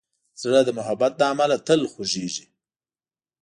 زړه 0.41 0.59
د 0.65 0.69
محبت 0.77 1.13
له 1.19 1.25
امله 1.31 1.57
تل 1.67 1.81
خوږېږي. 1.91 2.45